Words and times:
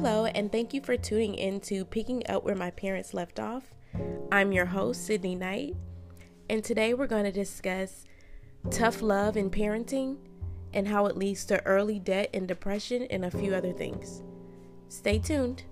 Hello, 0.00 0.26
and 0.26 0.52
thank 0.52 0.72
you 0.72 0.80
for 0.80 0.96
tuning 0.96 1.34
in 1.34 1.58
to 1.62 1.84
Picking 1.84 2.22
Up 2.28 2.44
Where 2.44 2.54
My 2.54 2.70
Parents 2.70 3.14
Left 3.14 3.40
Off. 3.40 3.74
I'm 4.30 4.52
your 4.52 4.66
host, 4.66 5.04
Sydney 5.04 5.34
Knight, 5.34 5.74
and 6.48 6.62
today 6.62 6.94
we're 6.94 7.08
going 7.08 7.24
to 7.24 7.32
discuss 7.32 8.04
tough 8.70 9.02
love 9.02 9.36
in 9.36 9.50
parenting 9.50 10.18
and 10.72 10.86
how 10.86 11.06
it 11.06 11.16
leads 11.16 11.44
to 11.46 11.66
early 11.66 11.98
debt 11.98 12.30
and 12.32 12.46
depression 12.46 13.08
and 13.10 13.24
a 13.24 13.30
few 13.32 13.52
other 13.52 13.72
things. 13.72 14.22
Stay 14.88 15.18
tuned. 15.18 15.64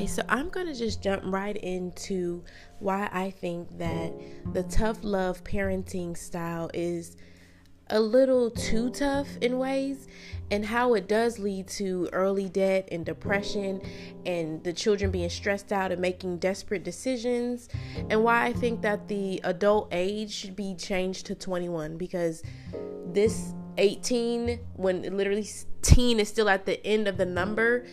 Okay, 0.00 0.06
so 0.06 0.22
I'm 0.30 0.48
going 0.48 0.66
to 0.66 0.74
just 0.74 1.02
jump 1.02 1.24
right 1.26 1.58
into 1.58 2.42
why 2.78 3.10
I 3.12 3.28
think 3.32 3.76
that 3.76 4.14
the 4.54 4.62
tough 4.62 5.00
love 5.02 5.44
parenting 5.44 6.16
style 6.16 6.70
is 6.72 7.18
a 7.90 8.00
little 8.00 8.50
too 8.50 8.88
tough 8.88 9.28
in 9.42 9.58
ways 9.58 10.08
and 10.50 10.64
how 10.64 10.94
it 10.94 11.06
does 11.06 11.38
lead 11.38 11.68
to 11.68 12.08
early 12.14 12.48
debt 12.48 12.88
and 12.90 13.04
depression 13.04 13.82
and 14.24 14.64
the 14.64 14.72
children 14.72 15.10
being 15.10 15.28
stressed 15.28 15.70
out 15.70 15.92
and 15.92 16.00
making 16.00 16.38
desperate 16.38 16.82
decisions 16.82 17.68
and 18.08 18.24
why 18.24 18.46
I 18.46 18.54
think 18.54 18.80
that 18.80 19.06
the 19.06 19.42
adult 19.44 19.88
age 19.92 20.32
should 20.32 20.56
be 20.56 20.74
changed 20.76 21.26
to 21.26 21.34
21 21.34 21.98
because 21.98 22.42
this 23.12 23.52
18 23.76 24.60
when 24.76 25.02
literally 25.14 25.46
teen 25.82 26.20
is 26.20 26.28
still 26.28 26.48
at 26.48 26.64
the 26.64 26.82
end 26.86 27.06
of 27.06 27.18
the 27.18 27.26
number 27.26 27.84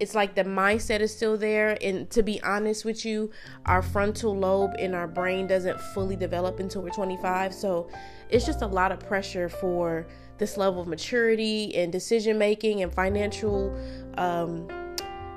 it's 0.00 0.14
like 0.14 0.34
the 0.34 0.44
mindset 0.44 1.00
is 1.00 1.14
still 1.14 1.36
there. 1.36 1.76
And 1.82 2.08
to 2.10 2.22
be 2.22 2.42
honest 2.42 2.84
with 2.84 3.04
you 3.04 3.30
our 3.66 3.82
frontal 3.82 4.36
lobe 4.36 4.74
in 4.78 4.94
our 4.94 5.06
brain 5.06 5.46
doesn't 5.46 5.80
fully 5.80 6.16
develop 6.16 6.60
until 6.60 6.82
we're 6.82 6.90
25 6.90 7.52
so 7.54 7.88
it's 8.30 8.44
just 8.46 8.62
a 8.62 8.66
lot 8.66 8.92
of 8.92 9.00
pressure 9.00 9.48
for 9.48 10.06
this 10.38 10.56
level 10.56 10.80
of 10.80 10.88
maturity 10.88 11.74
and 11.74 11.92
decision 11.92 12.38
making 12.38 12.82
and 12.82 12.92
financial 12.92 13.74
um, 14.16 14.68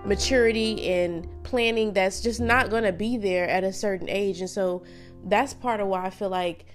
maturity 0.05 0.88
and 0.89 1.27
planning 1.43 1.93
that's 1.93 2.21
just 2.21 2.39
not 2.39 2.69
going 2.69 2.83
to 2.83 2.91
be 2.91 3.17
there 3.17 3.47
at 3.47 3.64
a 3.64 3.73
certain 3.73 4.09
age. 4.09 4.41
And 4.41 4.49
so 4.49 4.83
that's 5.25 5.53
part 5.53 5.80
of 5.80 5.88
why 5.88 6.05
i 6.05 6.09
feel 6.09 6.30
like 6.30 6.66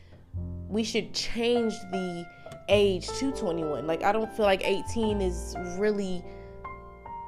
we 0.69 0.85
should 0.85 1.13
change 1.13 1.73
the 1.91 2.27
age 2.69 3.09
to 3.09 3.33
21 3.33 3.87
like 3.87 4.03
i 4.03 4.13
don't 4.13 4.33
feel 4.33 4.45
like 4.45 4.63
18 4.65 5.21
is 5.21 5.55
really 5.79 6.25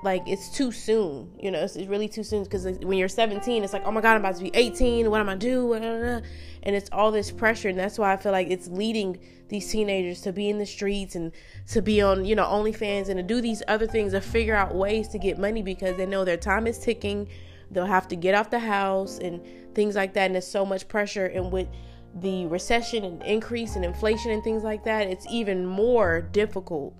like 0.02 0.22
it's 0.26 0.48
too 0.48 0.70
soon 0.70 1.30
you 1.40 1.50
know 1.50 1.58
it's, 1.58 1.74
it's 1.74 1.88
really 1.88 2.08
too 2.08 2.22
soon 2.22 2.44
because 2.44 2.64
when 2.64 2.98
you're 2.98 3.08
17 3.08 3.64
it's 3.64 3.72
like 3.72 3.82
oh 3.84 3.90
my 3.90 4.00
god 4.00 4.14
i'm 4.14 4.20
about 4.20 4.36
to 4.36 4.42
be 4.42 4.50
18 4.54 5.10
what 5.10 5.20
am 5.20 5.28
i 5.28 5.34
do 5.34 5.72
and 5.72 6.22
it's 6.62 6.88
all 6.92 7.10
this 7.10 7.30
pressure 7.30 7.68
and 7.68 7.78
that's 7.78 7.98
why 7.98 8.12
i 8.12 8.16
feel 8.16 8.32
like 8.32 8.48
it's 8.48 8.68
leading 8.68 9.18
these 9.48 9.70
teenagers 9.70 10.20
to 10.20 10.32
be 10.32 10.48
in 10.48 10.58
the 10.58 10.66
streets 10.66 11.14
and 11.14 11.32
to 11.66 11.82
be 11.82 12.00
on 12.00 12.24
you 12.24 12.36
know 12.36 12.44
onlyfans 12.44 13.08
and 13.08 13.16
to 13.16 13.22
do 13.22 13.40
these 13.40 13.62
other 13.66 13.86
things 13.86 14.12
to 14.12 14.20
figure 14.20 14.54
out 14.54 14.74
ways 14.74 15.08
to 15.08 15.18
get 15.18 15.38
money 15.38 15.62
because 15.62 15.96
they 15.96 16.06
know 16.06 16.24
their 16.24 16.36
time 16.36 16.66
is 16.66 16.78
ticking 16.78 17.28
they'll 17.70 17.84
have 17.84 18.06
to 18.06 18.16
get 18.16 18.34
off 18.34 18.50
the 18.50 18.58
house 18.58 19.18
and 19.18 19.44
things 19.74 19.96
like 19.96 20.14
that 20.14 20.26
and 20.26 20.34
there's 20.34 20.46
so 20.46 20.64
much 20.64 20.86
pressure 20.86 21.26
and 21.26 21.50
with 21.50 21.68
the 22.20 22.46
recession 22.46 23.04
and 23.04 23.22
increase 23.24 23.76
in 23.76 23.84
inflation 23.84 24.30
and 24.30 24.44
things 24.44 24.62
like 24.62 24.84
that 24.84 25.08
it's 25.08 25.26
even 25.30 25.66
more 25.66 26.22
difficult 26.32 26.94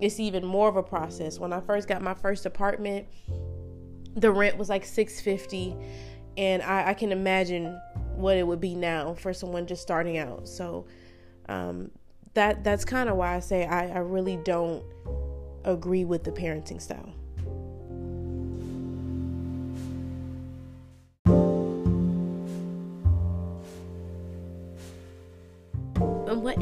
it's 0.00 0.18
even 0.18 0.44
more 0.44 0.68
of 0.68 0.76
a 0.76 0.82
process. 0.82 1.38
When 1.38 1.52
I 1.52 1.60
first 1.60 1.88
got 1.88 2.02
my 2.02 2.14
first 2.14 2.46
apartment, 2.46 3.06
the 4.14 4.30
rent 4.30 4.58
was 4.58 4.68
like 4.68 4.84
650 4.84 5.76
and 6.36 6.62
I, 6.62 6.90
I 6.90 6.94
can 6.94 7.12
imagine 7.12 7.78
what 8.14 8.36
it 8.36 8.46
would 8.46 8.60
be 8.60 8.74
now 8.74 9.14
for 9.14 9.32
someone 9.32 9.66
just 9.66 9.82
starting 9.82 10.18
out. 10.18 10.48
So 10.48 10.86
um, 11.48 11.90
that 12.34 12.64
that's 12.64 12.84
kind 12.84 13.08
of 13.08 13.16
why 13.16 13.36
I 13.36 13.40
say 13.40 13.66
I, 13.66 13.88
I 13.88 13.98
really 13.98 14.36
don't 14.38 14.82
agree 15.64 16.04
with 16.04 16.24
the 16.24 16.32
parenting 16.32 16.80
style. 16.80 17.14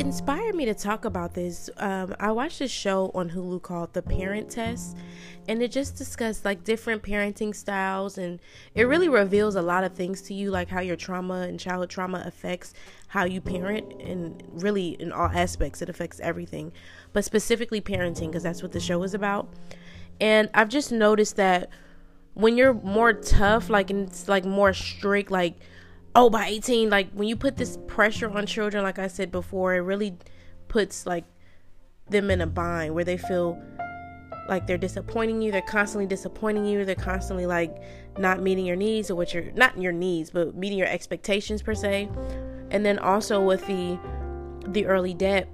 Inspired 0.01 0.55
me 0.55 0.65
to 0.65 0.75
talk 0.75 1.05
about 1.05 1.35
this, 1.35 1.69
um, 1.77 2.15
I 2.19 2.33
watched 2.33 2.61
a 2.63 2.69
show 2.69 3.11
on 3.15 3.31
Hulu 3.31 3.61
called 3.61 3.93
The 3.93 4.01
Parent 4.01 4.51
Test, 4.51 4.97
and 5.47 5.63
it 5.63 5.71
just 5.71 5.97
discussed 5.97 6.45
like 6.45 6.65
different 6.65 7.03
parenting 7.03 7.55
styles, 7.55 8.17
and 8.17 8.41
it 8.75 8.85
really 8.85 9.09
reveals 9.09 9.57
a 9.57 9.63
lot 9.63 9.85
of 9.85 9.93
things 9.93 10.23
to 10.23 10.35
you, 10.35 10.51
like 10.51 10.69
how 10.69 10.81
your 10.81 10.97
trauma 10.97 11.43
and 11.43 11.61
childhood 11.61 11.91
trauma 11.91 12.23
affects 12.27 12.73
how 13.09 13.25
you 13.25 13.43
parent, 13.43 14.01
and 14.01 14.43
really 14.53 14.91
in 15.01 15.13
all 15.13 15.29
aspects, 15.29 15.83
it 15.83 15.91
affects 15.91 16.19
everything, 16.21 16.73
but 17.13 17.25
specifically 17.25 17.81
parenting, 17.81 18.29
because 18.29 18.43
that's 18.43 18.63
what 18.63 18.73
the 18.73 18.81
show 18.81 19.03
is 19.03 19.13
about. 19.13 19.53
And 20.19 20.49
I've 20.55 20.71
just 20.71 20.91
noticed 20.91 21.37
that 21.37 21.69
when 22.33 22.57
you're 22.57 22.75
more 22.75 23.13
tough, 23.13 23.69
like, 23.69 23.91
and 23.91 24.09
it's 24.09 24.29
like 24.29 24.47
more 24.47 24.73
strict, 24.73 25.31
like, 25.31 25.57
oh 26.15 26.29
by 26.31 26.47
18 26.47 26.91
like 26.91 27.11
when 27.13 27.29
you 27.29 27.37
put 27.37 27.57
this 27.57 27.79
pressure 27.87 28.31
on 28.31 28.47
children 28.47 28.83
like 28.83 28.99
i 28.99 29.07
said 29.07 29.31
before 29.31 29.75
it 29.75 29.81
really 29.81 30.17
puts 30.69 31.07
like 31.07 31.25
them 32.09 32.31
in 32.31 32.41
a 32.41 32.47
bind 32.47 32.95
where 32.95 33.05
they 33.05 33.17
feel 33.17 33.61
like 34.49 34.67
they're 34.67 34.79
disappointing 34.79 35.41
you 35.41 35.53
they're 35.53 35.63
constantly 35.63 36.07
disappointing 36.07 36.65
you 36.65 36.85
they're 36.85 36.95
constantly 36.95 37.47
like 37.47 37.81
not 38.19 38.41
meeting 38.41 38.67
your 38.67 38.77
needs 38.77 39.11
or 39.11 39.15
what 39.15 39.33
you're 39.33 39.51
not 39.53 39.81
your 39.81 39.93
needs 39.93 40.31
but 40.31 40.55
meeting 40.55 40.79
your 40.79 40.89
expectations 40.89 41.63
per 41.63 41.75
se. 41.75 42.09
And 42.71 42.85
then 42.85 42.99
also 42.99 43.41
with 43.41 43.67
the 43.67 43.99
the 44.67 44.87
early 44.87 45.15
debt 45.15 45.49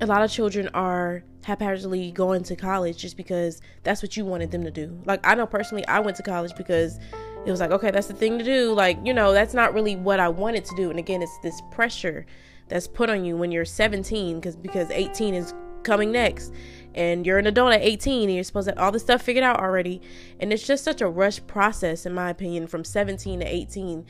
a 0.00 0.06
lot 0.06 0.22
of 0.22 0.30
children 0.30 0.68
are 0.72 1.22
haphazardly 1.44 2.12
going 2.12 2.42
to 2.44 2.56
college 2.56 2.96
just 2.96 3.16
because 3.16 3.60
that's 3.82 4.02
what 4.02 4.16
you 4.16 4.24
wanted 4.24 4.50
them 4.50 4.64
to 4.64 4.70
do. 4.70 4.98
Like 5.04 5.26
i 5.26 5.34
know 5.34 5.46
personally 5.46 5.86
i 5.86 6.00
went 6.00 6.16
to 6.18 6.22
college 6.22 6.54
because 6.56 6.98
it 7.46 7.50
was 7.50 7.60
like, 7.60 7.70
okay, 7.70 7.90
that's 7.90 8.06
the 8.06 8.14
thing 8.14 8.38
to 8.38 8.44
do. 8.44 8.72
Like, 8.72 8.98
you 9.04 9.14
know, 9.14 9.32
that's 9.32 9.54
not 9.54 9.72
really 9.72 9.96
what 9.96 10.20
I 10.20 10.28
wanted 10.28 10.64
to 10.66 10.76
do. 10.76 10.90
And 10.90 10.98
again, 10.98 11.22
it's 11.22 11.38
this 11.38 11.60
pressure 11.70 12.26
that's 12.68 12.86
put 12.86 13.08
on 13.10 13.24
you 13.24 13.36
when 13.36 13.50
you're 13.50 13.64
17 13.64 14.38
because 14.38 14.56
because 14.56 14.90
18 14.90 15.34
is 15.34 15.54
coming 15.82 16.12
next. 16.12 16.52
And 16.94 17.24
you're 17.24 17.38
an 17.38 17.46
adult 17.46 17.72
at 17.72 17.82
18 17.82 18.24
and 18.24 18.34
you're 18.34 18.44
supposed 18.44 18.68
to 18.68 18.74
have 18.74 18.82
all 18.82 18.90
this 18.90 19.02
stuff 19.02 19.22
figured 19.22 19.44
out 19.44 19.60
already. 19.60 20.02
And 20.40 20.52
it's 20.52 20.66
just 20.66 20.84
such 20.84 21.00
a 21.00 21.06
rush 21.06 21.44
process 21.46 22.04
in 22.04 22.12
my 22.12 22.30
opinion 22.30 22.66
from 22.66 22.84
17 22.84 23.40
to 23.40 23.46
18 23.46 24.04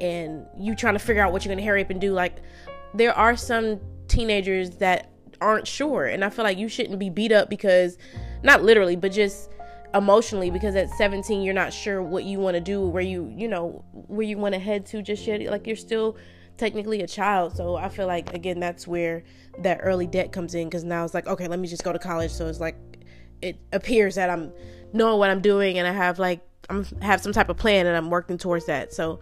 and 0.00 0.46
you 0.58 0.74
trying 0.74 0.94
to 0.94 0.98
figure 0.98 1.22
out 1.22 1.32
what 1.32 1.44
you're 1.44 1.54
going 1.54 1.64
to 1.64 1.68
hurry 1.68 1.82
up 1.82 1.90
and 1.90 2.00
do. 2.00 2.12
Like 2.12 2.36
there 2.94 3.14
are 3.14 3.36
some 3.36 3.80
teenagers 4.06 4.70
that 4.76 5.10
aren't 5.40 5.66
sure. 5.66 6.06
And 6.06 6.24
i 6.24 6.30
feel 6.30 6.44
like 6.44 6.58
you 6.58 6.68
shouldn't 6.68 6.98
be 6.98 7.10
beat 7.10 7.32
up 7.32 7.50
because 7.50 7.98
not 8.42 8.62
literally 8.62 8.96
but 8.96 9.12
just 9.12 9.50
emotionally 9.96 10.50
because 10.50 10.76
at 10.76 10.90
17 10.90 11.42
you're 11.42 11.54
not 11.54 11.72
sure 11.72 12.02
what 12.02 12.24
you 12.24 12.38
want 12.38 12.54
to 12.54 12.60
do 12.60 12.86
where 12.86 13.02
you 13.02 13.32
you 13.34 13.48
know 13.48 13.82
where 13.92 14.26
you 14.26 14.36
want 14.36 14.54
to 14.54 14.58
head 14.58 14.84
to 14.84 15.00
just 15.00 15.26
yet 15.26 15.40
like 15.50 15.66
you're 15.66 15.74
still 15.74 16.16
technically 16.58 17.02
a 17.02 17.06
child. 17.06 17.56
So 17.56 17.76
i 17.76 17.88
feel 17.88 18.06
like 18.06 18.34
again 18.34 18.60
that's 18.60 18.86
where 18.86 19.24
that 19.60 19.80
early 19.82 20.06
debt 20.06 20.32
comes 20.32 20.54
in 20.54 20.68
because 20.68 20.84
now 20.84 21.04
it's 21.04 21.14
like 21.14 21.26
okay 21.26 21.48
let 21.48 21.58
me 21.58 21.66
just 21.66 21.82
go 21.82 21.92
to 21.92 21.98
college. 21.98 22.30
So 22.30 22.46
it's 22.46 22.60
like 22.60 22.76
it 23.42 23.58
appears 23.72 24.14
that 24.16 24.30
i'm 24.30 24.52
knowing 24.92 25.18
what 25.18 25.30
i'm 25.30 25.40
doing 25.40 25.78
and 25.78 25.86
i 25.86 25.92
have 25.92 26.18
like 26.18 26.40
i'm 26.70 26.84
have 27.02 27.20
some 27.20 27.32
type 27.32 27.48
of 27.48 27.56
plan 27.56 27.86
and 27.86 27.96
i'm 27.96 28.10
working 28.10 28.38
towards 28.38 28.66
that. 28.66 28.92
So 28.92 29.20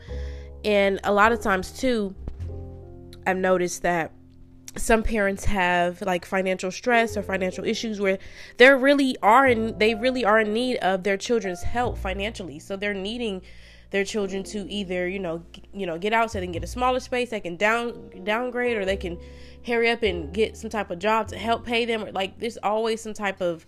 and 0.64 0.98
a 1.04 1.12
lot 1.12 1.30
of 1.30 1.40
times 1.40 1.70
too 1.70 2.14
i've 3.26 3.36
noticed 3.36 3.82
that 3.82 4.12
some 4.76 5.02
parents 5.02 5.44
have 5.44 6.02
like 6.02 6.24
financial 6.24 6.70
stress 6.70 7.16
or 7.16 7.22
financial 7.22 7.64
issues 7.64 8.00
where 8.00 8.18
they 8.56 8.70
really 8.70 9.16
are 9.22 9.46
in 9.46 9.78
they 9.78 9.94
really 9.94 10.24
are 10.24 10.40
in 10.40 10.52
need 10.52 10.76
of 10.78 11.02
their 11.04 11.16
children's 11.16 11.62
help 11.62 11.98
financially. 11.98 12.58
So 12.58 12.76
they're 12.76 12.94
needing 12.94 13.42
their 13.90 14.04
children 14.04 14.42
to 14.42 14.68
either 14.68 15.06
you 15.06 15.20
know 15.20 15.44
you 15.72 15.86
know 15.86 15.96
get 15.98 16.12
out 16.12 16.30
so 16.30 16.40
they 16.40 16.46
can 16.46 16.52
get 16.52 16.64
a 16.64 16.66
smaller 16.66 16.98
space 16.98 17.30
they 17.30 17.38
can 17.38 17.56
down 17.56 18.10
downgrade 18.24 18.76
or 18.76 18.84
they 18.84 18.96
can 18.96 19.16
hurry 19.64 19.88
up 19.88 20.02
and 20.02 20.34
get 20.34 20.56
some 20.56 20.68
type 20.68 20.90
of 20.90 20.98
job 20.98 21.28
to 21.28 21.36
help 21.36 21.64
pay 21.64 21.84
them. 21.84 22.04
Or 22.04 22.12
like 22.12 22.38
there's 22.38 22.58
always 22.58 23.00
some 23.00 23.14
type 23.14 23.40
of 23.40 23.66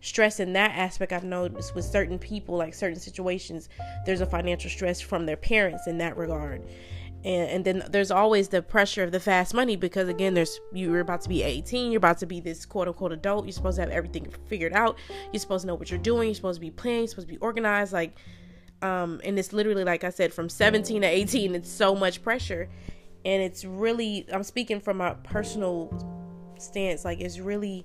stress 0.00 0.40
in 0.40 0.52
that 0.52 0.72
aspect. 0.72 1.12
I've 1.12 1.24
noticed 1.24 1.74
with 1.74 1.84
certain 1.84 2.18
people 2.18 2.56
like 2.56 2.74
certain 2.74 3.00
situations 3.00 3.68
there's 4.06 4.20
a 4.20 4.26
financial 4.26 4.70
stress 4.70 5.00
from 5.00 5.26
their 5.26 5.36
parents 5.36 5.86
in 5.86 5.98
that 5.98 6.16
regard 6.16 6.62
and, 7.24 7.50
and 7.50 7.64
then 7.64 7.84
there's 7.90 8.10
always 8.10 8.48
the 8.48 8.62
pressure 8.62 9.02
of 9.02 9.12
the 9.12 9.20
fast 9.20 9.52
money 9.52 9.76
because 9.76 10.08
again 10.08 10.34
there's 10.34 10.60
you're 10.72 11.00
about 11.00 11.20
to 11.20 11.28
be 11.28 11.42
18 11.42 11.90
you're 11.90 11.98
about 11.98 12.18
to 12.18 12.26
be 12.26 12.40
this 12.40 12.64
quote 12.64 12.88
unquote 12.88 13.12
adult 13.12 13.44
you're 13.44 13.52
supposed 13.52 13.76
to 13.76 13.82
have 13.82 13.90
everything 13.90 14.32
figured 14.46 14.72
out 14.72 14.98
you're 15.32 15.40
supposed 15.40 15.62
to 15.62 15.66
know 15.66 15.74
what 15.74 15.90
you're 15.90 15.98
doing 15.98 16.28
you're 16.28 16.34
supposed 16.34 16.56
to 16.56 16.60
be 16.60 16.70
planning 16.70 17.00
you're 17.00 17.08
supposed 17.08 17.26
to 17.26 17.34
be 17.34 17.38
organized 17.38 17.92
like 17.92 18.16
um 18.82 19.20
and 19.24 19.38
it's 19.38 19.52
literally 19.52 19.84
like 19.84 20.04
i 20.04 20.10
said 20.10 20.32
from 20.32 20.48
17 20.48 21.02
to 21.02 21.08
18 21.08 21.54
it's 21.54 21.70
so 21.70 21.94
much 21.94 22.22
pressure. 22.22 22.68
And 23.24 23.42
it's 23.42 23.64
really 23.64 24.26
i'm 24.32 24.44
speaking 24.44 24.80
from 24.80 25.00
a 25.00 25.16
personal 25.16 26.54
stance 26.58 27.04
like 27.04 27.20
it's 27.20 27.40
really 27.40 27.84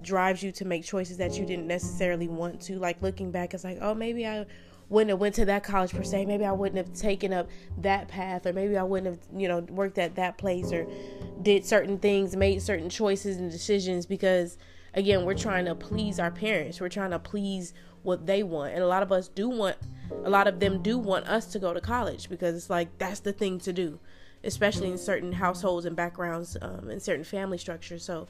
drives 0.00 0.44
you 0.44 0.52
to 0.52 0.64
make 0.64 0.84
choices 0.84 1.16
that 1.16 1.36
you 1.36 1.44
didn't 1.44 1.66
necessarily 1.66 2.28
want 2.28 2.60
to. 2.60 2.78
Like 2.78 3.02
looking 3.02 3.32
back 3.32 3.52
it's 3.52 3.64
like 3.64 3.78
oh 3.80 3.94
maybe 3.94 4.26
i 4.26 4.46
wouldn't 4.88 5.10
have 5.10 5.18
went 5.18 5.34
to 5.34 5.44
that 5.44 5.62
college 5.62 5.92
per 5.92 6.02
se. 6.02 6.24
Maybe 6.24 6.44
I 6.44 6.52
wouldn't 6.52 6.78
have 6.78 6.94
taken 6.94 7.32
up 7.32 7.48
that 7.78 8.08
path, 8.08 8.46
or 8.46 8.52
maybe 8.52 8.76
I 8.76 8.82
wouldn't 8.82 9.06
have, 9.06 9.40
you 9.40 9.48
know, 9.48 9.60
worked 9.68 9.98
at 9.98 10.14
that 10.16 10.38
place 10.38 10.72
or 10.72 10.86
did 11.42 11.64
certain 11.64 11.98
things, 11.98 12.34
made 12.36 12.62
certain 12.62 12.88
choices 12.88 13.36
and 13.36 13.50
decisions 13.50 14.06
because, 14.06 14.56
again, 14.94 15.24
we're 15.24 15.34
trying 15.34 15.66
to 15.66 15.74
please 15.74 16.18
our 16.18 16.30
parents. 16.30 16.80
We're 16.80 16.88
trying 16.88 17.10
to 17.10 17.18
please 17.18 17.74
what 18.02 18.26
they 18.26 18.42
want, 18.42 18.72
and 18.72 18.82
a 18.82 18.86
lot 18.86 19.02
of 19.02 19.12
us 19.12 19.28
do 19.28 19.48
want, 19.48 19.76
a 20.24 20.30
lot 20.30 20.46
of 20.46 20.60
them 20.60 20.82
do 20.82 20.96
want 20.96 21.26
us 21.28 21.46
to 21.46 21.58
go 21.58 21.74
to 21.74 21.80
college 21.80 22.30
because 22.30 22.54
it's 22.54 22.70
like 22.70 22.96
that's 22.96 23.20
the 23.20 23.32
thing 23.32 23.58
to 23.58 23.72
do, 23.72 23.98
especially 24.44 24.90
in 24.90 24.96
certain 24.96 25.32
households 25.32 25.84
and 25.84 25.96
backgrounds 25.96 26.56
um, 26.62 26.88
and 26.88 27.02
certain 27.02 27.24
family 27.24 27.58
structures. 27.58 28.04
So 28.04 28.28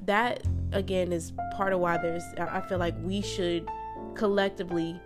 that 0.00 0.42
again 0.72 1.12
is 1.12 1.32
part 1.56 1.72
of 1.72 1.80
why 1.80 1.98
there's. 1.98 2.24
I 2.38 2.60
feel 2.62 2.78
like 2.78 2.94
we 3.02 3.20
should 3.20 3.68
collectively 4.14 5.00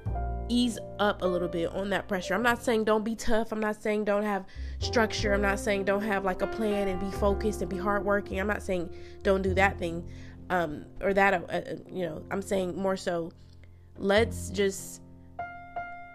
ease 0.51 0.79
up 0.99 1.23
a 1.23 1.27
little 1.27 1.49
bit 1.49 1.71
on 1.73 1.91
that 1.91 2.09
pressure. 2.09 2.35
I'm 2.35 2.43
not 2.43 2.63
saying 2.63 2.85
don't 2.85 3.05
be 3.05 3.15
tough. 3.15 3.53
I'm 3.53 3.61
not 3.61 3.81
saying 3.83 4.05
don't 4.05 4.25
have 4.25 4.45
structure. 4.81 5.33
I'm 5.33 5.43
not 5.43 5.61
saying 5.61 5.85
don't 5.85 6.03
have 6.03 6.25
like 6.25 6.43
a 6.43 6.47
plan 6.47 6.89
and 6.89 7.01
be 7.01 7.11
focused 7.19 7.63
and 7.63 7.71
be 7.71 7.79
hardworking. 7.79 8.41
I'm 8.41 8.47
not 8.47 8.63
saying 8.63 8.91
don't 9.23 9.43
do 9.43 9.55
that 9.55 9.79
thing 9.79 10.05
um, 10.51 10.85
or 11.01 11.15
that, 11.15 11.35
uh, 11.35 11.47
uh, 11.47 11.77
you 11.91 12.05
know, 12.05 12.23
I'm 12.31 12.43
saying 12.43 12.77
more 12.77 12.97
so 12.97 13.31
let's 13.97 14.51
just 14.51 15.01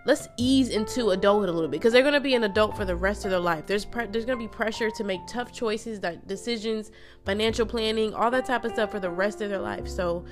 let's 0.06 0.28
ease 0.38 0.70
into 0.70 1.10
adulthood 1.10 1.50
a 1.50 1.52
little 1.52 1.70
bit 1.70 1.80
because 1.80 1.94
they're 1.94 2.04
going 2.04 2.14
to 2.14 2.20
be 2.20 2.36
an 2.36 2.44
adult 2.44 2.76
for 2.76 2.86
the 2.86 2.96
rest 2.96 3.26
of 3.26 3.32
their 3.32 3.40
life. 3.40 3.66
There's 3.66 3.86
pre- 3.86 4.08
there's 4.08 4.26
going 4.26 4.38
to 4.38 4.44
be 4.44 4.50
pressure 4.50 4.92
to 4.92 5.04
make 5.04 5.22
tough 5.26 5.52
choices, 5.54 6.02
that 6.02 6.28
decisions, 6.28 6.92
financial 7.26 7.66
planning, 7.66 8.14
all 8.14 8.30
that 8.32 8.46
type 8.46 8.66
of 8.66 8.74
stuff 8.74 8.92
for 8.92 9.00
the 9.00 9.10
rest 9.10 9.42
of 9.42 9.50
their 9.50 9.60
life. 9.60 9.88
So 9.88 10.26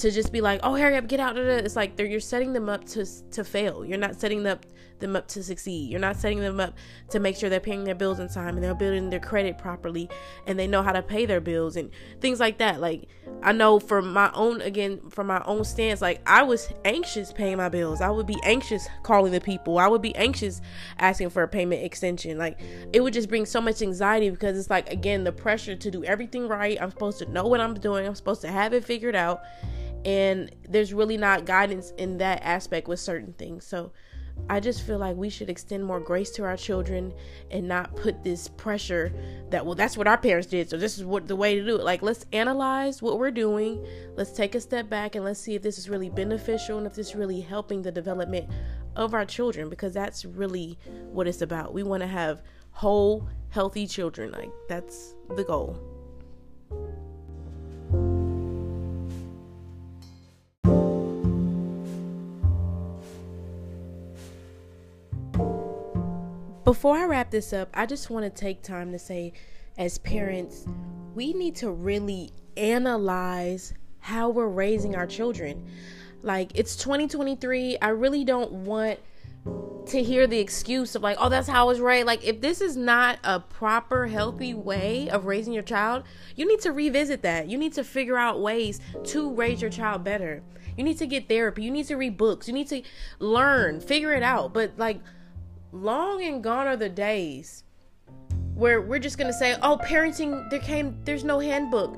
to 0.00 0.10
just 0.10 0.32
be 0.32 0.40
like, 0.40 0.60
oh, 0.62 0.74
hurry 0.76 0.96
up, 0.96 1.08
get 1.08 1.20
out. 1.20 1.36
It's 1.36 1.76
like 1.76 1.98
you're 1.98 2.20
setting 2.20 2.54
them 2.54 2.68
up 2.70 2.84
to 2.88 3.04
to 3.32 3.44
fail. 3.44 3.84
You're 3.84 3.98
not 3.98 4.18
setting 4.18 4.46
up, 4.46 4.64
them 4.98 5.14
up 5.14 5.28
to 5.28 5.42
succeed. 5.42 5.90
You're 5.90 6.00
not 6.00 6.16
setting 6.16 6.40
them 6.40 6.58
up 6.58 6.74
to 7.10 7.20
make 7.20 7.36
sure 7.36 7.50
they're 7.50 7.60
paying 7.60 7.84
their 7.84 7.94
bills 7.94 8.18
in 8.18 8.28
time 8.28 8.56
and 8.56 8.64
they're 8.64 8.74
building 8.74 9.10
their 9.10 9.20
credit 9.20 9.58
properly 9.58 10.08
and 10.46 10.58
they 10.58 10.66
know 10.66 10.82
how 10.82 10.92
to 10.92 11.02
pay 11.02 11.26
their 11.26 11.40
bills 11.40 11.76
and 11.76 11.90
things 12.20 12.40
like 12.40 12.58
that. 12.58 12.80
Like 12.80 13.08
I 13.42 13.52
know 13.52 13.78
from 13.78 14.12
my 14.12 14.30
own 14.32 14.62
again, 14.62 15.00
from 15.10 15.26
my 15.26 15.42
own 15.44 15.64
stance, 15.64 16.00
like 16.00 16.22
I 16.26 16.44
was 16.44 16.72
anxious 16.86 17.30
paying 17.30 17.58
my 17.58 17.68
bills. 17.68 18.00
I 18.00 18.08
would 18.08 18.26
be 18.26 18.40
anxious 18.42 18.88
calling 19.02 19.32
the 19.32 19.40
people. 19.40 19.78
I 19.78 19.86
would 19.86 20.02
be 20.02 20.16
anxious 20.16 20.62
asking 20.98 21.28
for 21.28 21.42
a 21.42 21.48
payment 21.48 21.84
extension. 21.84 22.38
Like 22.38 22.58
it 22.94 23.02
would 23.02 23.12
just 23.12 23.28
bring 23.28 23.44
so 23.44 23.60
much 23.60 23.82
anxiety 23.82 24.30
because 24.30 24.58
it's 24.58 24.70
like 24.70 24.90
again 24.90 25.24
the 25.24 25.32
pressure 25.32 25.76
to 25.76 25.90
do 25.90 26.04
everything 26.04 26.48
right. 26.48 26.80
I'm 26.80 26.90
supposed 26.90 27.18
to 27.18 27.30
know 27.30 27.46
what 27.46 27.60
I'm 27.60 27.74
doing. 27.74 28.06
I'm 28.06 28.14
supposed 28.14 28.40
to 28.42 28.48
have 28.48 28.72
it 28.72 28.82
figured 28.82 29.14
out 29.14 29.42
and 30.04 30.54
there's 30.68 30.92
really 30.92 31.16
not 31.16 31.44
guidance 31.44 31.92
in 31.98 32.18
that 32.18 32.42
aspect 32.42 32.88
with 32.88 33.00
certain 33.00 33.32
things. 33.34 33.66
So 33.66 33.92
i 34.48 34.58
just 34.58 34.86
feel 34.86 34.96
like 34.96 35.16
we 35.16 35.28
should 35.28 35.50
extend 35.50 35.84
more 35.84 36.00
grace 36.00 36.30
to 36.30 36.42
our 36.44 36.56
children 36.56 37.12
and 37.50 37.68
not 37.68 37.94
put 37.94 38.22
this 38.24 38.48
pressure 38.48 39.12
that 39.50 39.66
well 39.66 39.74
that's 39.74 39.98
what 39.98 40.06
our 40.06 40.16
parents 40.16 40.48
did 40.48 40.70
so 40.70 40.78
this 40.78 40.96
is 40.96 41.04
what 41.04 41.26
the 41.26 41.36
way 41.36 41.56
to 41.56 41.64
do 41.64 41.76
it. 41.76 41.84
Like 41.84 42.02
let's 42.02 42.24
analyze 42.32 43.02
what 43.02 43.18
we're 43.18 43.30
doing. 43.30 43.84
Let's 44.16 44.32
take 44.32 44.54
a 44.54 44.60
step 44.60 44.88
back 44.88 45.14
and 45.14 45.24
let's 45.24 45.40
see 45.40 45.54
if 45.54 45.62
this 45.62 45.78
is 45.78 45.88
really 45.88 46.10
beneficial 46.10 46.78
and 46.78 46.86
if 46.86 46.94
this 46.94 47.10
is 47.10 47.14
really 47.16 47.40
helping 47.40 47.82
the 47.82 47.92
development 47.92 48.48
of 48.96 49.14
our 49.14 49.24
children 49.24 49.68
because 49.68 49.94
that's 49.94 50.24
really 50.24 50.78
what 51.12 51.26
it's 51.26 51.42
about. 51.42 51.72
We 51.74 51.82
want 51.82 52.02
to 52.02 52.06
have 52.06 52.42
whole 52.72 53.28
healthy 53.50 53.86
children. 53.86 54.32
Like 54.32 54.50
that's 54.68 55.14
the 55.36 55.44
goal 55.44 55.99
Before 66.70 66.96
I 66.96 67.04
wrap 67.06 67.32
this 67.32 67.52
up, 67.52 67.68
I 67.74 67.84
just 67.84 68.10
want 68.10 68.24
to 68.24 68.30
take 68.30 68.62
time 68.62 68.92
to 68.92 68.98
say, 69.00 69.32
as 69.76 69.98
parents, 69.98 70.68
we 71.16 71.32
need 71.32 71.56
to 71.56 71.72
really 71.72 72.30
analyze 72.56 73.74
how 73.98 74.28
we're 74.28 74.46
raising 74.46 74.94
our 74.94 75.08
children. 75.08 75.68
Like, 76.22 76.52
it's 76.54 76.76
2023. 76.76 77.78
I 77.82 77.88
really 77.88 78.22
don't 78.22 78.52
want 78.52 79.00
to 79.86 80.00
hear 80.00 80.28
the 80.28 80.38
excuse 80.38 80.94
of 80.94 81.02
like, 81.02 81.16
oh, 81.18 81.28
that's 81.28 81.48
how 81.48 81.62
I 81.62 81.66
was 81.66 81.80
raised. 81.80 82.06
Like, 82.06 82.22
if 82.22 82.40
this 82.40 82.60
is 82.60 82.76
not 82.76 83.18
a 83.24 83.40
proper, 83.40 84.06
healthy 84.06 84.54
way 84.54 85.10
of 85.10 85.24
raising 85.24 85.52
your 85.52 85.64
child, 85.64 86.04
you 86.36 86.46
need 86.46 86.60
to 86.60 86.70
revisit 86.70 87.22
that. 87.22 87.48
You 87.48 87.58
need 87.58 87.72
to 87.72 87.82
figure 87.82 88.16
out 88.16 88.40
ways 88.40 88.78
to 89.06 89.28
raise 89.34 89.60
your 89.60 89.72
child 89.72 90.04
better. 90.04 90.44
You 90.76 90.84
need 90.84 90.98
to 90.98 91.06
get 91.08 91.28
therapy. 91.28 91.64
You 91.64 91.72
need 91.72 91.88
to 91.88 91.96
read 91.96 92.16
books. 92.16 92.46
You 92.46 92.54
need 92.54 92.68
to 92.68 92.82
learn, 93.18 93.80
figure 93.80 94.12
it 94.12 94.22
out. 94.22 94.54
But 94.54 94.74
like, 94.76 95.00
long 95.72 96.22
and 96.22 96.42
gone 96.42 96.66
are 96.66 96.76
the 96.76 96.88
days 96.88 97.64
where 98.54 98.80
we're 98.80 98.98
just 98.98 99.18
gonna 99.18 99.32
say, 99.32 99.56
"Oh, 99.62 99.78
parenting, 99.82 100.48
there 100.50 100.60
came, 100.60 100.98
there's 101.04 101.24
no 101.24 101.38
handbook." 101.38 101.96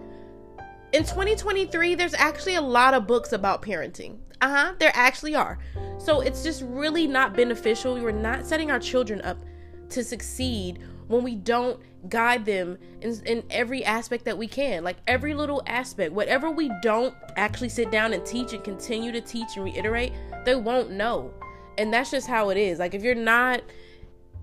In 0.93 1.05
2023, 1.05 1.95
there's 1.95 2.15
actually 2.15 2.55
a 2.55 2.61
lot 2.61 2.95
of 2.95 3.07
books 3.07 3.33
about 3.33 3.63
parenting. 3.63 4.19
Uh 4.41 4.49
huh, 4.49 4.73
there 4.79 4.93
actually 4.95 5.35
are. 5.35 5.59
So 5.99 6.21
it's 6.21 6.43
just 6.43 6.63
really 6.67 7.07
not 7.07 7.35
beneficial. 7.35 7.95
We're 7.95 8.13
not 8.13 8.47
setting 8.47 8.71
our 8.71 8.79
children 8.79 9.21
up 9.23 9.39
to 9.91 10.05
succeed 10.05 10.81
when 11.09 11.23
we 11.23 11.35
don't 11.35 11.81
guide 12.09 12.45
them 12.45 12.79
in, 13.01 13.21
in 13.27 13.45
every 13.51 13.85
aspect 13.85 14.25
that 14.25 14.37
we 14.37 14.49
can. 14.49 14.83
Like 14.83 14.97
every 15.07 15.35
little 15.35 15.63
aspect, 15.67 16.13
whatever 16.13 16.51
we 16.51 16.71
don't 16.83 17.15
actually 17.37 17.69
sit 17.69 17.91
down 17.91 18.13
and 18.13 18.25
teach 18.25 18.53
and 18.53 18.65
continue 18.65 19.13
to 19.13 19.21
teach 19.21 19.57
and 19.57 19.65
reiterate, 19.65 20.13
they 20.45 20.57
won't 20.57 20.91
know 20.91 21.33
and 21.79 21.93
that's 21.93 22.11
just 22.11 22.27
how 22.27 22.51
it 22.51 22.57
is. 22.57 22.79
Like 22.79 22.95
if 22.95 23.03
you're 23.03 23.15
not 23.15 23.63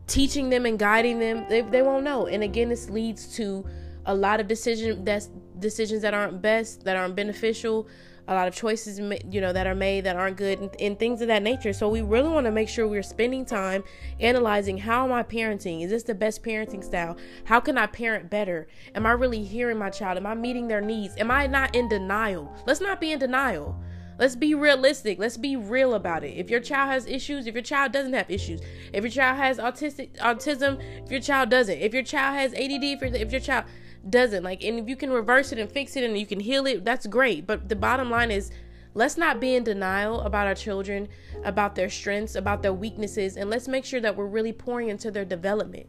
teaching 0.08 0.50
them 0.50 0.66
and 0.66 0.80
guiding 0.80 1.20
them 1.20 1.46
they, 1.50 1.62
they 1.62 1.82
won't 1.82 2.04
know. 2.04 2.28
And 2.28 2.44
again 2.44 2.70
this 2.70 2.90
leads 2.90 3.36
to 3.38 3.66
a 4.06 4.14
lot 4.14 4.40
of 4.40 4.48
decision 4.48 5.04
that's 5.04 5.30
decisions 5.60 6.02
that 6.02 6.14
aren't 6.14 6.42
best 6.42 6.86
that 6.86 6.96
aren't 6.96 7.16
beneficial 7.16 7.88
a 8.30 8.34
lot 8.34 8.48
of 8.48 8.56
choices 8.56 9.00
you 9.32 9.42
know 9.42 9.52
that 9.52 9.66
are 9.66 9.74
made 9.74 10.04
that 10.04 10.16
aren't 10.16 10.38
good 10.38 10.60
and, 10.60 10.70
and 10.80 11.00
things 11.00 11.20
of 11.22 11.28
that 11.28 11.42
nature. 11.42 11.74
So 11.74 11.90
we 11.90 12.02
really 12.02 12.30
want 12.30 12.46
to 12.46 12.52
make 12.52 12.70
sure 12.70 12.88
we're 12.88 13.02
spending 13.02 13.44
time 13.44 13.84
analyzing 14.20 14.78
how 14.78 15.04
am 15.06 15.12
i 15.12 15.24
parenting? 15.24 15.84
Is 15.84 15.90
this 15.90 16.04
the 16.04 16.14
best 16.14 16.44
parenting 16.44 16.84
style? 16.84 17.18
How 17.46 17.60
can 17.60 17.76
i 17.78 17.88
parent 17.88 18.30
better? 18.30 18.68
Am 18.94 19.08
i 19.08 19.12
really 19.12 19.44
hearing 19.44 19.80
my 19.80 19.90
child? 19.90 20.18
Am 20.18 20.28
i 20.28 20.36
meeting 20.36 20.68
their 20.68 20.80
needs? 20.80 21.18
Am 21.18 21.32
i 21.32 21.48
not 21.48 21.76
in 21.76 21.90
denial? 21.90 22.54
Let's 22.68 22.82
not 22.82 23.02
be 23.02 23.12
in 23.12 23.20
denial 23.20 23.76
Let's 24.20 24.36
be 24.36 24.54
realistic. 24.54 25.18
Let's 25.18 25.38
be 25.38 25.56
real 25.56 25.94
about 25.94 26.26
it. 26.26 26.36
If 26.36 26.50
your 26.50 26.60
child 26.60 26.92
has 26.92 27.08
issues, 27.08 27.48
if 27.48 27.56
your 27.56 27.64
child 27.64 27.94
doesn't 27.94 28.12
have 28.12 28.30
issues, 28.30 28.60
if 28.92 29.02
your 29.02 29.12
child 29.12 29.38
has 29.38 29.60
autistic 29.60 30.18
autism, 30.18 30.84
if 31.06 31.10
your 31.10 31.22
child 31.22 31.50
doesn't, 31.50 31.80
if 31.80 31.94
your 31.94 32.04
child 32.04 32.36
has 32.36 32.54
ADD, 32.54 32.84
if 32.84 33.02
your, 33.02 33.16
if 33.16 33.32
your 33.32 33.40
child 33.40 33.64
doesn't, 34.10 34.44
like, 34.44 34.62
and 34.62 34.78
if 34.78 34.90
you 34.90 34.98
can 34.98 35.10
reverse 35.10 35.54
it 35.54 35.58
and 35.58 35.72
fix 35.72 35.96
it 35.96 36.04
and 36.04 36.18
you 36.18 36.26
can 36.26 36.42
heal 36.42 36.68
it, 36.68 36.84
that's 36.84 37.08
great. 37.08 37.48
But 37.48 37.70
the 37.70 37.78
bottom 37.78 38.12
line 38.12 38.30
is, 38.30 38.52
let's 38.94 39.16
not 39.16 39.40
be 39.40 39.56
in 39.56 39.64
denial 39.64 40.20
about 40.20 40.48
our 40.48 40.56
children, 40.56 41.08
about 41.46 41.76
their 41.76 41.90
strengths, 41.90 42.36
about 42.36 42.62
their 42.62 42.74
weaknesses, 42.74 43.38
and 43.38 43.50
let's 43.50 43.70
make 43.70 43.86
sure 43.86 44.02
that 44.02 44.18
we're 44.18 44.28
really 44.28 44.52
pouring 44.52 44.90
into 44.90 45.12
their 45.12 45.24
development 45.24 45.88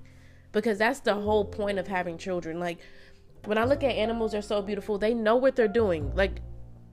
because 0.53 0.79
that's 0.79 1.01
the 1.01 1.15
whole 1.15 1.45
point 1.45 1.81
of 1.81 1.89
having 1.89 2.17
children. 2.17 2.61
Like, 2.61 2.79
when 3.45 3.59
I 3.59 3.65
look 3.65 3.83
at 3.83 3.97
animals, 3.97 4.33
they're 4.33 4.43
so 4.43 4.63
beautiful. 4.63 4.99
They 4.99 5.15
know 5.15 5.35
what 5.35 5.57
they're 5.57 5.67
doing. 5.67 6.15
Like, 6.15 6.41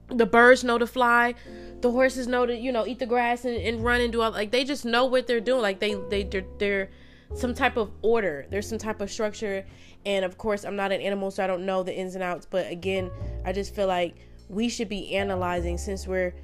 the 0.08 0.26
birds 0.26 0.64
know 0.64 0.78
to 0.78 0.86
fly 0.86 1.34
the 1.80 1.90
horses 1.90 2.26
know 2.26 2.46
to 2.46 2.56
you 2.56 2.72
know 2.72 2.86
eat 2.86 2.98
the 2.98 3.06
grass 3.06 3.44
and, 3.44 3.56
and 3.56 3.84
run 3.84 4.00
and 4.00 4.12
do 4.12 4.20
all 4.20 4.30
like 4.30 4.50
they 4.50 4.64
just 4.64 4.84
know 4.84 5.04
what 5.04 5.26
they're 5.26 5.40
doing. 5.40 5.62
Like 5.62 5.78
they 5.78 5.94
they 5.94 6.24
they're, 6.24 6.44
they're 6.58 6.90
some 7.34 7.54
type 7.54 7.76
of 7.76 7.90
order. 8.02 8.46
There's 8.50 8.68
some 8.68 8.78
type 8.78 9.00
of 9.00 9.10
structure. 9.10 9.64
And 10.06 10.24
of 10.24 10.38
course 10.38 10.64
i'm 10.64 10.76
not 10.76 10.92
an 10.92 11.00
animal 11.00 11.30
so 11.30 11.44
i 11.44 11.46
don't 11.46 11.66
know 11.66 11.82
the 11.82 11.94
ins 11.94 12.14
and 12.14 12.24
outs. 12.24 12.46
But 12.48 12.70
again 12.70 13.10
i 13.44 13.52
just 13.52 13.74
feel 13.74 13.86
like 13.86 14.16
we 14.48 14.68
should 14.68 14.88
be 14.88 15.14
analyzing 15.14 15.78
since 15.78 16.06
we're 16.06 16.34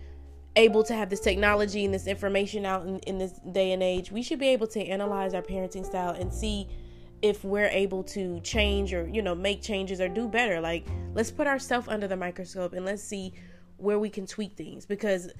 able 0.56 0.84
to 0.84 0.94
have 0.94 1.10
this 1.10 1.20
technology 1.20 1.84
and 1.84 1.92
this 1.92 2.06
information 2.06 2.64
out 2.64 2.86
in, 2.86 2.98
in 3.00 3.18
this 3.18 3.32
day 3.52 3.72
and 3.72 3.82
age. 3.82 4.12
We 4.12 4.22
should 4.22 4.38
be 4.38 4.48
able 4.48 4.68
to 4.68 4.80
analyze 4.80 5.34
our 5.34 5.42
parenting 5.42 5.84
style 5.84 6.10
and 6.10 6.32
see 6.32 6.68
if 7.22 7.42
we're 7.42 7.68
able 7.68 8.04
to 8.04 8.38
change 8.40 8.92
or 8.92 9.08
you 9.08 9.22
know 9.22 9.34
make 9.34 9.62
changes 9.62 10.00
or 10.00 10.08
do 10.08 10.28
better. 10.28 10.60
Like 10.60 10.86
let's 11.12 11.32
put 11.32 11.48
ourselves 11.48 11.88
under 11.88 12.06
the 12.06 12.16
microscope 12.16 12.72
and 12.72 12.84
let's 12.84 13.02
see 13.02 13.34
where 13.76 13.98
we 13.98 14.08
can 14.08 14.26
tweak 14.26 14.56
things. 14.56 14.86
Because 14.86 15.30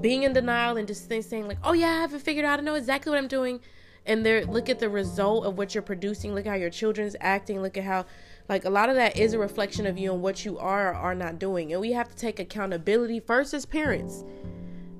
being 0.00 0.22
in 0.22 0.32
denial 0.32 0.76
and 0.76 0.88
just 0.88 1.08
saying 1.08 1.46
like 1.46 1.58
oh 1.62 1.74
yeah 1.74 1.88
i 1.88 2.00
haven't 2.00 2.20
figured 2.20 2.44
out 2.44 2.58
i 2.58 2.62
know 2.62 2.74
exactly 2.74 3.10
what 3.10 3.18
i'm 3.18 3.28
doing. 3.28 3.60
And 4.06 4.24
there 4.24 4.46
look 4.46 4.68
at 4.68 4.78
the 4.78 4.88
result 4.88 5.44
of 5.44 5.58
what 5.58 5.74
you're 5.74 5.82
producing. 5.82 6.34
Look 6.34 6.46
how 6.46 6.54
your 6.54 6.70
children's 6.70 7.16
acting. 7.20 7.60
Look 7.60 7.76
at 7.76 7.84
how 7.84 8.06
like 8.48 8.64
a 8.64 8.70
lot 8.70 8.88
of 8.88 8.96
that 8.96 9.16
is 9.16 9.34
a 9.34 9.38
reflection 9.38 9.86
of 9.86 9.98
you 9.98 10.12
and 10.12 10.22
what 10.22 10.44
you 10.44 10.58
are 10.58 10.88
or 10.88 10.94
are 10.94 11.14
not 11.14 11.38
doing. 11.38 11.72
And 11.72 11.80
we 11.80 11.92
have 11.92 12.08
to 12.08 12.16
take 12.16 12.40
accountability 12.40 13.20
first 13.20 13.52
as 13.54 13.66
parents. 13.66 14.24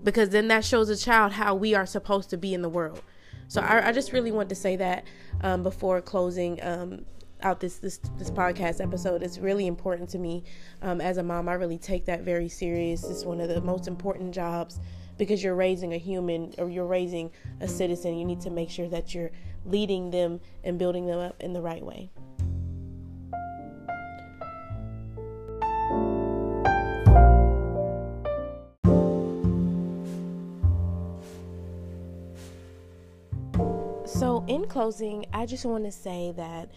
Because 0.05 0.31
then 0.31 0.49
that 0.49 0.65
shows 0.65 0.89
a 0.89 0.97
child 0.97 1.33
how 1.33 1.55
we 1.55 1.75
are 1.75 1.87
supposed 1.87 2.31
to 2.31 2.37
be 2.37 2.55
in 2.55 2.63
the 2.63 2.69
world. 2.69 3.03
So 3.49 3.61
i, 3.61 3.89
I 3.89 3.93
just 3.93 4.13
really 4.13 4.31
want 4.31 4.49
to 4.51 4.55
say 4.55 4.77
that 4.77 5.05
um, 5.43 5.63
before 5.63 6.01
closing 6.01 6.63
um, 6.63 7.05
out 7.43 7.61
this 7.61 7.77
this 7.77 7.99
this 8.19 8.31
podcast 8.31 8.81
episode. 8.81 9.23
It's 9.23 9.39
really 9.39 9.67
important 9.67 10.09
to 10.11 10.19
me 10.19 10.45
um, 10.83 11.01
as 11.01 11.17
a 11.17 11.23
mom. 11.23 11.49
I 11.49 11.55
really 11.55 11.79
take 11.79 12.05
that 12.07 12.23
very 12.23 12.49
serious. 12.49 13.05
It's 13.05 13.25
one 13.25 13.41
of 13.41 13.49
the 13.49 13.61
most 13.61 13.89
important 13.89 14.35
jobs 14.35 14.81
because 15.19 15.43
you're 15.43 15.55
raising 15.55 15.93
a 15.93 15.99
human 15.99 16.55
or 16.59 16.71
you're 16.71 16.87
raising 16.87 17.31
a 17.61 17.69
citizen. 17.69 18.17
You 18.17 18.25
need 18.25 18.41
to 18.41 18.51
make 18.51 18.71
sure 18.71 18.89
that 18.89 19.15
you're 19.15 19.31
leading 19.67 20.11
them 20.11 20.41
and 20.65 20.79
building 20.79 21.07
them 21.07 21.19
up 21.19 21.37
in 21.41 21.53
the 21.53 21.61
right 21.61 21.85
way. 21.85 22.11
So, 34.07 34.45
in 34.49 34.67
closing, 34.67 35.25
I 35.33 35.47
just 35.47 35.65
want 35.65 35.85
to 35.85 35.93
say 35.93 36.33
that 36.37 36.71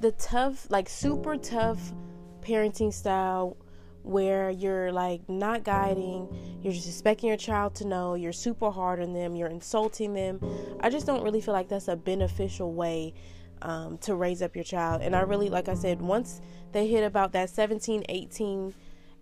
the 0.00 0.12
tough, 0.12 0.66
like 0.70 0.88
super 0.88 1.36
tough 1.36 1.92
parenting 2.40 2.92
style 2.92 3.56
where 4.02 4.50
you're 4.50 4.92
like 4.92 5.28
not 5.28 5.64
guiding, 5.64 6.28
you're 6.62 6.72
just 6.72 6.86
expecting 6.86 7.28
your 7.28 7.36
child 7.36 7.74
to 7.74 7.86
know, 7.86 8.14
you're 8.14 8.32
super 8.32 8.70
hard 8.70 9.00
on 9.00 9.12
them, 9.12 9.34
you're 9.34 9.48
insulting 9.48 10.14
them. 10.14 10.40
I 10.80 10.90
just 10.90 11.06
don't 11.06 11.24
really 11.24 11.40
feel 11.40 11.54
like 11.54 11.68
that's 11.68 11.88
a 11.88 11.96
beneficial 11.96 12.72
way 12.72 13.14
um, 13.62 13.98
to 13.98 14.14
raise 14.14 14.42
up 14.42 14.54
your 14.54 14.64
child. 14.64 15.02
And 15.02 15.16
I 15.16 15.22
really, 15.22 15.48
like 15.48 15.68
I 15.68 15.74
said, 15.74 16.00
once 16.00 16.40
they 16.72 16.86
hit 16.86 17.02
about 17.02 17.32
that 17.32 17.50
17, 17.50 18.04
18 18.08 18.74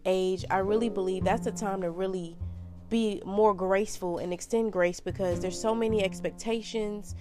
age, 0.04 0.44
I 0.50 0.58
really 0.58 0.90
believe 0.90 1.24
that's 1.24 1.44
the 1.44 1.52
time 1.52 1.80
to 1.80 1.90
really 1.90 2.36
be 2.90 3.22
more 3.24 3.54
graceful 3.54 4.18
and 4.18 4.32
extend 4.32 4.72
grace 4.72 5.00
because 5.00 5.40
there's 5.40 5.58
so 5.58 5.74
many 5.74 6.04
expectations 6.04 7.14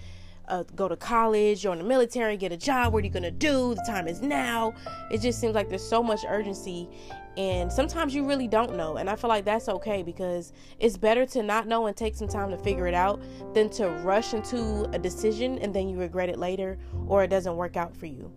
uh, 0.48 0.64
go 0.74 0.88
to 0.88 0.96
college, 0.96 1.62
join 1.62 1.78
the 1.78 1.84
military, 1.84 2.36
get 2.36 2.52
a 2.52 2.56
job. 2.56 2.92
What 2.92 3.02
are 3.02 3.06
you 3.06 3.12
gonna 3.12 3.30
do? 3.30 3.74
The 3.74 3.82
time 3.86 4.08
is 4.08 4.22
now. 4.22 4.74
It 5.10 5.20
just 5.20 5.40
seems 5.40 5.54
like 5.54 5.68
there's 5.68 5.86
so 5.86 6.02
much 6.02 6.20
urgency, 6.28 6.88
and 7.36 7.72
sometimes 7.72 8.14
you 8.14 8.24
really 8.24 8.46
don't 8.46 8.76
know. 8.76 8.96
And 8.96 9.10
I 9.10 9.16
feel 9.16 9.28
like 9.28 9.44
that's 9.44 9.68
okay 9.68 10.02
because 10.02 10.52
it's 10.78 10.96
better 10.96 11.26
to 11.26 11.42
not 11.42 11.66
know 11.66 11.86
and 11.86 11.96
take 11.96 12.14
some 12.14 12.28
time 12.28 12.50
to 12.50 12.58
figure 12.58 12.86
it 12.86 12.94
out 12.94 13.20
than 13.54 13.68
to 13.70 13.88
rush 14.02 14.34
into 14.34 14.84
a 14.92 14.98
decision 14.98 15.58
and 15.58 15.74
then 15.74 15.88
you 15.88 15.98
regret 15.98 16.28
it 16.28 16.38
later 16.38 16.78
or 17.06 17.24
it 17.24 17.28
doesn't 17.28 17.56
work 17.56 17.76
out 17.76 17.96
for 17.96 18.06
you. 18.06 18.30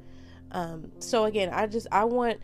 Um, 0.52 0.92
so 1.00 1.26
again, 1.26 1.50
I 1.52 1.68
just 1.68 1.88
I 1.92 2.06
want 2.06 2.40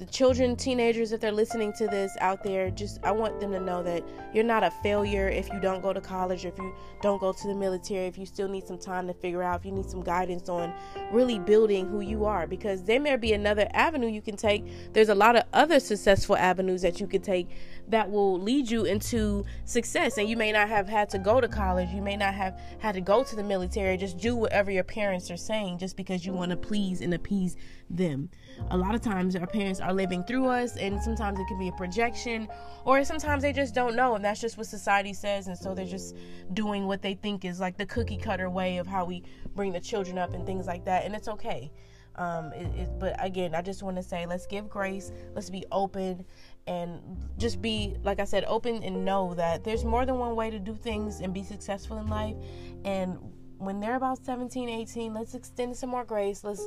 the 0.00 0.06
children, 0.06 0.56
teenagers, 0.56 1.12
if 1.12 1.20
they're 1.20 1.30
listening 1.30 1.74
to 1.74 1.86
this 1.86 2.16
out 2.22 2.42
there, 2.42 2.70
just 2.70 2.98
I 3.04 3.12
want 3.12 3.38
them 3.38 3.52
to 3.52 3.60
know 3.60 3.82
that 3.82 4.02
you're 4.32 4.44
not 4.44 4.62
a 4.62 4.70
failure 4.82 5.28
if 5.28 5.52
you 5.52 5.60
don't 5.60 5.82
go 5.82 5.92
to 5.92 6.00
college, 6.00 6.46
or 6.46 6.48
if 6.48 6.56
you 6.56 6.72
don't 7.02 7.20
go 7.20 7.34
to 7.34 7.46
the 7.46 7.54
military, 7.54 8.06
if 8.06 8.16
you 8.16 8.24
still 8.24 8.48
need 8.48 8.66
some 8.66 8.78
time 8.78 9.06
to 9.08 9.12
figure 9.12 9.42
out, 9.42 9.60
if 9.60 9.66
you 9.66 9.72
need 9.72 9.90
some 9.90 10.02
guidance 10.02 10.48
on 10.48 10.72
really 11.12 11.38
building 11.38 11.86
who 11.86 12.00
you 12.00 12.24
are, 12.24 12.46
because 12.46 12.82
there 12.82 12.98
may 12.98 13.14
be 13.16 13.34
another 13.34 13.68
avenue 13.74 14.08
you 14.08 14.22
can 14.22 14.38
take. 14.38 14.64
There's 14.94 15.10
a 15.10 15.14
lot 15.14 15.36
of 15.36 15.42
other 15.52 15.78
successful 15.78 16.34
avenues 16.34 16.80
that 16.80 16.98
you 16.98 17.06
could 17.06 17.22
take 17.22 17.50
that 17.88 18.10
will 18.10 18.40
lead 18.40 18.70
you 18.70 18.84
into 18.84 19.44
success. 19.64 20.18
And 20.18 20.28
you 20.28 20.36
may 20.36 20.52
not 20.52 20.68
have 20.68 20.88
had 20.88 21.08
to 21.10 21.18
go 21.18 21.40
to 21.40 21.48
college, 21.48 21.90
you 21.90 22.02
may 22.02 22.16
not 22.16 22.34
have 22.34 22.60
had 22.78 22.94
to 22.94 23.00
go 23.00 23.22
to 23.24 23.36
the 23.36 23.42
military, 23.42 23.96
just 23.96 24.18
do 24.18 24.36
whatever 24.36 24.70
your 24.70 24.84
parents 24.84 25.30
are 25.30 25.36
saying 25.36 25.78
just 25.78 25.96
because 25.96 26.24
you 26.24 26.32
want 26.32 26.50
to 26.50 26.56
please 26.56 27.00
and 27.00 27.14
appease 27.14 27.56
them. 27.88 28.30
A 28.70 28.76
lot 28.76 28.94
of 28.94 29.00
times 29.00 29.34
our 29.36 29.46
parents 29.46 29.80
are 29.80 29.92
living 29.92 30.22
through 30.24 30.46
us, 30.46 30.76
and 30.76 31.02
sometimes 31.02 31.38
it 31.38 31.46
can 31.48 31.58
be 31.58 31.68
a 31.68 31.72
projection, 31.72 32.46
or 32.84 33.02
sometimes 33.04 33.42
they 33.42 33.52
just 33.52 33.74
don't 33.74 33.96
know, 33.96 34.14
and 34.14 34.24
that's 34.24 34.40
just 34.40 34.58
what 34.58 34.66
society 34.66 35.14
says, 35.14 35.48
and 35.48 35.56
so 35.56 35.74
they're 35.74 35.86
just 35.86 36.16
doing 36.52 36.86
what 36.86 37.02
they 37.02 37.14
think 37.14 37.44
is 37.44 37.58
like 37.58 37.76
the 37.76 37.86
cookie 37.86 38.18
cutter 38.18 38.50
way 38.50 38.76
of 38.76 38.86
how 38.86 39.04
we 39.04 39.24
bring 39.54 39.72
the 39.72 39.80
children 39.80 40.18
up 40.18 40.34
and 40.34 40.46
things 40.46 40.66
like 40.66 40.84
that, 40.84 41.04
and 41.04 41.14
it's 41.14 41.28
okay. 41.28 41.72
Um, 42.16 42.52
it, 42.52 42.66
it, 42.76 42.88
but 42.98 43.16
again, 43.24 43.54
I 43.54 43.62
just 43.62 43.82
want 43.82 43.96
to 43.96 44.02
say, 44.02 44.26
let's 44.26 44.46
give 44.46 44.68
grace, 44.68 45.10
let's 45.34 45.48
be 45.48 45.64
open, 45.72 46.26
and 46.66 47.00
just 47.38 47.60
be, 47.60 47.96
like 48.02 48.20
I 48.20 48.24
said, 48.24 48.44
open 48.44 48.82
and 48.82 49.04
know 49.04 49.34
that 49.34 49.64
there's 49.64 49.84
more 49.84 50.06
than 50.06 50.18
one 50.18 50.36
way 50.36 50.50
to 50.50 50.58
do 50.58 50.74
things 50.74 51.20
and 51.20 51.32
be 51.34 51.42
successful 51.42 51.98
in 51.98 52.08
life, 52.08 52.36
and 52.84 53.18
when 53.60 53.78
they're 53.78 53.96
about 53.96 54.24
17, 54.24 54.70
18, 54.70 55.12
let's 55.12 55.34
extend 55.34 55.76
some 55.76 55.90
more 55.90 56.04
grace. 56.04 56.42
Let's 56.42 56.66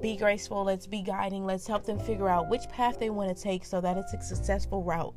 be 0.00 0.16
graceful. 0.16 0.64
Let's 0.64 0.88
be 0.88 1.00
guiding. 1.00 1.46
Let's 1.46 1.68
help 1.68 1.84
them 1.84 2.00
figure 2.00 2.28
out 2.28 2.48
which 2.48 2.68
path 2.68 2.98
they 2.98 3.10
want 3.10 3.34
to 3.34 3.40
take 3.40 3.64
so 3.64 3.80
that 3.80 3.96
it's 3.96 4.12
a 4.12 4.20
successful 4.20 4.82
route. 4.82 5.14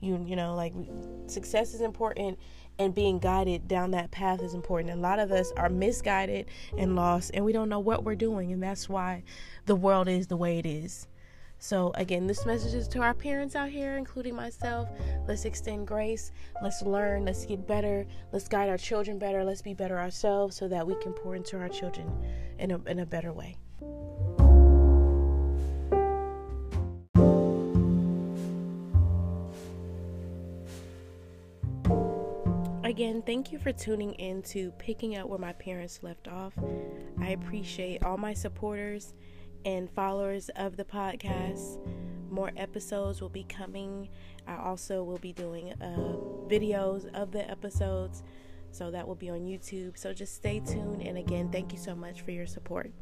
You 0.00 0.22
you 0.26 0.36
know, 0.36 0.54
like 0.54 0.74
success 1.26 1.72
is 1.72 1.80
important 1.80 2.38
and 2.78 2.94
being 2.94 3.18
guided 3.18 3.68
down 3.68 3.90
that 3.92 4.10
path 4.10 4.42
is 4.42 4.52
important. 4.52 4.92
A 4.92 4.96
lot 4.96 5.18
of 5.18 5.32
us 5.32 5.50
are 5.56 5.70
misguided 5.70 6.46
and 6.76 6.94
lost 6.94 7.30
and 7.32 7.44
we 7.44 7.52
don't 7.52 7.68
know 7.70 7.80
what 7.80 8.04
we're 8.04 8.14
doing 8.14 8.52
and 8.52 8.62
that's 8.62 8.88
why 8.88 9.22
the 9.64 9.76
world 9.76 10.08
is 10.08 10.26
the 10.26 10.36
way 10.36 10.58
it 10.58 10.66
is. 10.66 11.06
So, 11.62 11.92
again, 11.96 12.26
this 12.26 12.46
message 12.46 12.72
is 12.72 12.88
to 12.88 13.00
our 13.00 13.12
parents 13.12 13.54
out 13.54 13.68
here, 13.68 13.98
including 13.98 14.34
myself. 14.34 14.88
Let's 15.28 15.44
extend 15.44 15.86
grace. 15.86 16.32
Let's 16.62 16.80
learn. 16.80 17.26
Let's 17.26 17.44
get 17.44 17.66
better. 17.66 18.06
Let's 18.32 18.48
guide 18.48 18.70
our 18.70 18.78
children 18.78 19.18
better. 19.18 19.44
Let's 19.44 19.60
be 19.60 19.74
better 19.74 19.98
ourselves 19.98 20.56
so 20.56 20.68
that 20.68 20.86
we 20.86 20.94
can 21.02 21.12
pour 21.12 21.36
into 21.36 21.58
our 21.58 21.68
children 21.68 22.10
in 22.58 22.70
a, 22.70 22.82
in 22.84 23.00
a 23.00 23.06
better 23.06 23.34
way. 23.34 23.58
Again, 32.82 33.22
thank 33.26 33.52
you 33.52 33.58
for 33.58 33.70
tuning 33.70 34.14
in 34.14 34.40
to 34.44 34.70
Picking 34.78 35.18
Up 35.18 35.28
Where 35.28 35.38
My 35.38 35.52
Parents 35.52 36.00
Left 36.02 36.26
Off. 36.26 36.54
I 37.20 37.28
appreciate 37.28 38.02
all 38.02 38.16
my 38.16 38.32
supporters 38.32 39.12
and 39.64 39.90
followers 39.90 40.50
of 40.56 40.76
the 40.76 40.84
podcast. 40.84 41.78
More 42.30 42.52
episodes 42.56 43.20
will 43.20 43.28
be 43.28 43.44
coming. 43.44 44.08
I 44.46 44.56
also 44.56 45.02
will 45.02 45.18
be 45.18 45.32
doing 45.32 45.72
uh, 45.80 46.16
videos 46.48 47.12
of 47.14 47.32
the 47.32 47.48
episodes, 47.50 48.22
so 48.70 48.90
that 48.90 49.06
will 49.06 49.16
be 49.16 49.30
on 49.30 49.40
YouTube. 49.40 49.98
So 49.98 50.12
just 50.12 50.34
stay 50.34 50.60
tuned. 50.60 51.02
And 51.02 51.18
again, 51.18 51.50
thank 51.50 51.72
you 51.72 51.78
so 51.78 51.94
much 51.94 52.22
for 52.22 52.30
your 52.30 52.46
support. 52.46 52.92